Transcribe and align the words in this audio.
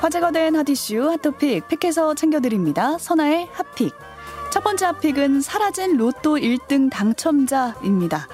화제가 0.00 0.30
된 0.32 0.56
핫이슈 0.56 1.10
핫토픽 1.10 1.68
픽해서 1.68 2.14
챙겨드립니다. 2.14 2.98
선아의 2.98 3.48
핫픽. 3.52 3.94
첫 4.50 4.64
번째 4.64 4.86
핫픽은 4.86 5.40
사라진 5.40 5.96
로또 5.96 6.36
1등 6.36 6.90
당첨자입니다. 6.90 8.26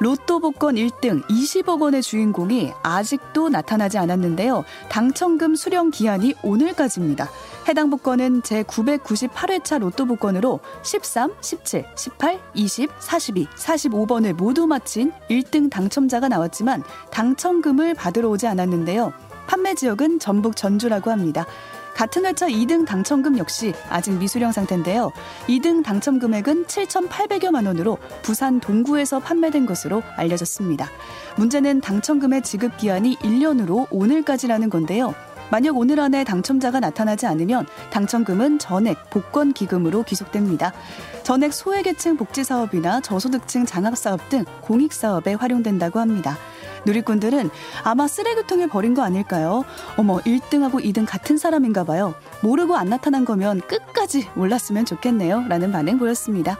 로또 0.00 0.38
복권 0.38 0.76
1등 0.76 1.26
20억 1.26 1.80
원의 1.80 2.02
주인공이 2.02 2.72
아직도 2.82 3.48
나타나지 3.48 3.98
않았는데요. 3.98 4.64
당첨금 4.88 5.56
수령 5.56 5.90
기한이 5.90 6.34
오늘까지입니다. 6.42 7.28
해당 7.68 7.90
복권은 7.90 8.42
제998회차 8.42 9.80
로또 9.80 10.06
복권으로 10.06 10.60
13, 10.82 11.34
17, 11.40 11.84
18, 11.96 12.40
20, 12.54 12.90
42, 12.98 13.46
45번을 13.46 14.34
모두 14.34 14.66
마친 14.66 15.12
1등 15.28 15.70
당첨자가 15.70 16.28
나왔지만 16.28 16.84
당첨금을 17.10 17.94
받으러 17.94 18.28
오지 18.28 18.46
않았는데요. 18.46 19.12
판매 19.48 19.74
지역은 19.74 20.18
전북 20.18 20.56
전주라고 20.56 21.10
합니다. 21.10 21.46
같은 21.98 22.24
회차 22.24 22.46
2등 22.46 22.86
당첨금 22.86 23.38
역시 23.38 23.74
아직 23.88 24.12
미수령 24.12 24.52
상태인데요. 24.52 25.10
2등 25.48 25.82
당첨 25.82 26.20
금액은 26.20 26.66
7,800여만 26.66 27.66
원으로 27.66 27.98
부산 28.22 28.60
동구에서 28.60 29.18
판매된 29.18 29.66
것으로 29.66 30.04
알려졌습니다. 30.16 30.88
문제는 31.38 31.80
당첨금의 31.80 32.42
지급 32.42 32.76
기한이 32.76 33.16
1년으로 33.16 33.88
오늘까지라는 33.90 34.70
건데요. 34.70 35.12
만약 35.50 35.76
오늘 35.76 36.00
안에 36.00 36.24
당첨자가 36.24 36.80
나타나지 36.80 37.26
않으면 37.26 37.66
당첨금은 37.90 38.58
전액 38.58 39.10
복권 39.10 39.52
기금으로 39.52 40.02
귀속됩니다. 40.02 40.72
전액 41.22 41.52
소외계층 41.52 42.16
복지 42.16 42.44
사업이나 42.44 43.00
저소득층 43.00 43.66
장학 43.66 43.96
사업 43.96 44.28
등 44.28 44.44
공익 44.62 44.92
사업에 44.92 45.34
활용된다고 45.34 46.00
합니다. 46.00 46.36
누리꾼들은 46.86 47.50
아마 47.82 48.06
쓰레기통에 48.06 48.66
버린 48.66 48.94
거 48.94 49.02
아닐까요? 49.02 49.64
어머, 49.96 50.18
1등하고 50.18 50.82
2등 50.82 51.04
같은 51.06 51.36
사람인가 51.36 51.84
봐요. 51.84 52.14
모르고 52.42 52.76
안 52.76 52.88
나타난 52.88 53.24
거면 53.24 53.60
끝까지 53.62 54.28
몰랐으면 54.34 54.84
좋겠네요. 54.84 55.46
라는 55.48 55.72
반응 55.72 55.98
보였습니다. 55.98 56.58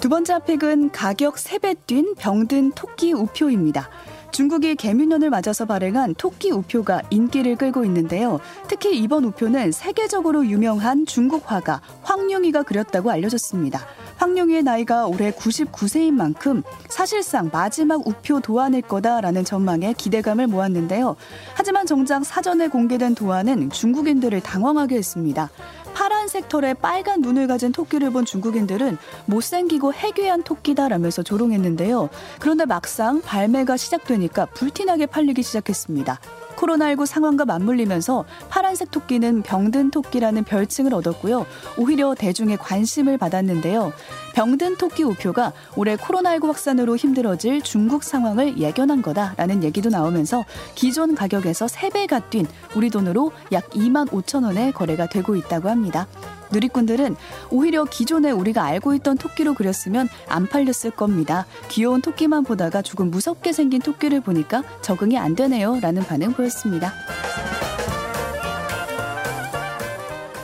두 0.00 0.08
번째 0.08 0.34
핫픽은 0.34 0.90
가격 0.90 1.34
3배 1.34 1.76
뛴 1.86 2.14
병든 2.16 2.72
토끼 2.72 3.12
우표입니다. 3.12 3.88
중국이 4.30 4.74
개묘년을 4.76 5.30
맞아서 5.30 5.64
발행한 5.64 6.14
토끼 6.14 6.50
우표가 6.50 7.02
인기를 7.10 7.56
끌고 7.56 7.84
있는데요. 7.84 8.40
특히 8.68 8.98
이번 8.98 9.24
우표는 9.24 9.72
세계적으로 9.72 10.46
유명한 10.46 11.06
중국 11.06 11.50
화가 11.50 11.80
황룡이가 12.02 12.62
그렸다고 12.62 13.10
알려졌습니다. 13.10 13.80
황룡이의 14.18 14.64
나이가 14.64 15.06
올해 15.06 15.30
99세인 15.30 16.12
만큼 16.12 16.62
사실상 16.88 17.50
마지막 17.52 18.06
우표 18.06 18.40
도안일 18.40 18.82
거다라는 18.82 19.44
전망에 19.44 19.94
기대감을 19.94 20.48
모았는데요. 20.48 21.16
하지만 21.54 21.86
정작 21.86 22.24
사전에 22.24 22.68
공개된 22.68 23.14
도안은 23.14 23.70
중국인들을 23.70 24.40
당황하게 24.40 24.96
했습니다. 24.96 25.50
파란색 25.94 26.48
털에 26.48 26.74
빨간 26.74 27.20
눈을 27.22 27.46
가진 27.46 27.72
토끼를 27.72 28.10
본 28.10 28.24
중국인들은 28.24 28.98
못생기고 29.26 29.92
해괴한 29.94 30.42
토끼다라면서 30.42 31.22
조롱했는데요. 31.22 32.08
그런데 32.40 32.66
막상 32.66 33.20
발매가 33.20 33.76
시작되니까 33.76 34.46
불티나게 34.46 35.06
팔리기 35.06 35.42
시작했습니다. 35.42 36.20
코로나19 36.58 37.06
상황과 37.06 37.44
맞물리면서 37.44 38.24
파란색 38.48 38.90
토끼는 38.90 39.42
병든 39.42 39.90
토끼라는 39.90 40.44
별칭을 40.44 40.92
얻었고요. 40.92 41.46
오히려 41.76 42.14
대중의 42.14 42.58
관심을 42.58 43.16
받았는데요. 43.16 43.92
병든 44.34 44.76
토끼 44.76 45.04
우표가 45.04 45.52
올해 45.76 45.96
코로나19 45.96 46.46
확산으로 46.46 46.96
힘들어질 46.96 47.62
중국 47.62 48.02
상황을 48.02 48.58
예견한 48.58 49.02
거다라는 49.02 49.62
얘기도 49.64 49.88
나오면서 49.88 50.44
기존 50.74 51.14
가격에서 51.14 51.66
3배가 51.66 52.30
뛴 52.30 52.46
우리 52.76 52.90
돈으로 52.90 53.32
약 53.52 53.68
2만 53.70 54.08
5천 54.08 54.44
원에 54.44 54.72
거래가 54.72 55.08
되고 55.08 55.36
있다고 55.36 55.68
합니다. 55.68 56.06
누리꾼들은 56.52 57.16
오히려 57.50 57.84
기존에 57.84 58.30
우리가 58.30 58.64
알고 58.64 58.94
있던 58.94 59.18
토끼로 59.18 59.54
그렸으면 59.54 60.08
안 60.28 60.46
팔렸을 60.46 60.90
겁니다. 60.90 61.46
귀여운 61.68 62.00
토끼만 62.00 62.44
보다가 62.44 62.82
조금 62.82 63.10
무섭게 63.10 63.52
생긴 63.52 63.80
토끼를 63.80 64.20
보니까 64.20 64.62
적응이 64.82 65.18
안 65.18 65.34
되네요. 65.34 65.78
라는 65.80 66.02
반응 66.02 66.32
보였습니다. 66.32 66.92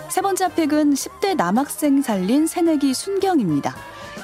세 0.09 0.21
번째 0.21 0.55
팩은 0.55 0.95
10대 0.95 1.35
남학생 1.37 2.01
살린 2.03 2.47
새내기 2.47 2.95
순경입니다. 2.95 3.75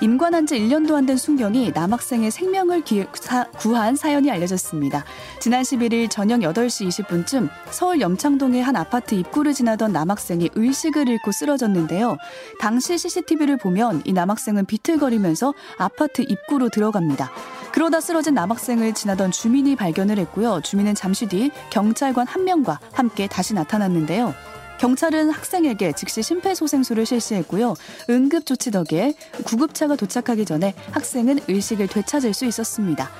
임관한 0.01 0.47
지 0.47 0.59
1년도 0.59 0.95
안 0.95 1.07
된 1.07 1.17
순경이 1.17 1.73
남학생의 1.75 2.31
생명을 2.31 2.85
기, 2.85 3.05
사, 3.15 3.45
구한 3.59 3.97
사연이 3.97 4.31
알려졌습니다. 4.31 5.05
지난 5.41 5.63
11일 5.63 6.09
저녁 6.09 6.41
8시 6.41 6.89
20분쯤 6.89 7.49
서울 7.71 8.01
염창동의 8.01 8.63
한 8.63 8.77
아파트 8.77 9.15
입구를 9.15 9.53
지나던 9.53 9.93
남학생이 9.93 10.51
의식을 10.55 11.09
잃고 11.09 11.33
쓰러졌는데요. 11.33 12.17
당시 12.61 12.97
CCTV를 12.97 13.57
보면 13.57 14.03
이 14.05 14.13
남학생은 14.13 14.67
비틀거리면서 14.67 15.55
아파트 15.79 16.23
입구로 16.23 16.69
들어갑니다. 16.69 17.31
그러다 17.73 18.01
쓰러진 18.01 18.35
남학생을 18.35 18.95
지나던 18.95 19.33
주민이 19.33 19.77
발견을 19.77 20.19
했고요. 20.19 20.61
주민은 20.63 20.95
잠시 20.95 21.27
뒤 21.27 21.51
경찰관 21.71 22.27
한 22.27 22.45
명과 22.45 22.81
함께 22.93 23.27
다시 23.27 23.55
나타났는데요. 23.55 24.35
경찰은 24.81 25.31
학생에게 25.31 25.93
즉시 25.93 26.23
심폐소생술을 26.23 27.05
실시했고요. 27.05 27.75
응급 28.09 28.47
조치 28.47 28.71
덕에 28.71 29.15
구급차가 29.45 29.95
도착하기 29.95 30.47
전에 30.47 30.75
학생은 30.93 31.41
의식을 31.49 31.87
되찾을 31.89 32.33
수 32.33 32.47
있었습니다. 32.47 33.11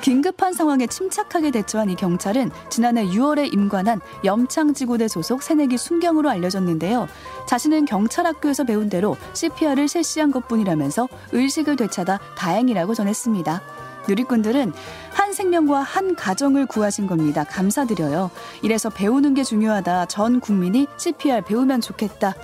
긴급한 0.00 0.54
상황에 0.54 0.86
침착하게 0.86 1.50
대처한 1.50 1.90
이 1.90 1.96
경찰은 1.96 2.50
지난해 2.70 3.04
6월에 3.04 3.52
임관한 3.52 4.00
염창지구대 4.24 5.06
소속 5.06 5.42
새내기 5.42 5.76
순경으로 5.76 6.30
알려졌는데요. 6.30 7.06
자신은 7.46 7.84
경찰학교에서 7.84 8.64
배운 8.64 8.88
대로 8.88 9.16
CPR을 9.34 9.88
실시한 9.88 10.32
것뿐이라면서 10.32 11.08
의식을 11.32 11.76
되찾아 11.76 12.18
다행이라고 12.36 12.94
전했습니다. 12.94 13.60
누리꾼들은 14.08 14.72
한 15.12 15.32
생명과 15.32 15.80
한 15.80 16.14
가정을 16.14 16.66
구하신 16.66 17.06
겁니다. 17.06 17.44
감사드려요. 17.44 18.30
이래서 18.62 18.90
배우는 18.90 19.34
게 19.34 19.44
중요하다. 19.44 20.06
전 20.06 20.40
국민이 20.40 20.86
CPR 20.96 21.42
배우면 21.42 21.80
좋겠다. 21.80 22.34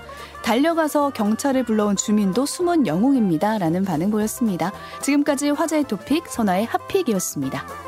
달려가서 0.42 1.10
경찰을 1.10 1.64
불러온 1.64 1.96
주민도 1.96 2.46
숨은 2.46 2.86
영웅입니다. 2.86 3.58
라는 3.58 3.84
반응 3.84 4.10
보였습니다. 4.10 4.72
지금까지 5.02 5.50
화제의 5.50 5.84
토픽 5.84 6.28
선아의 6.28 6.66
핫픽이었습니다. 6.66 7.87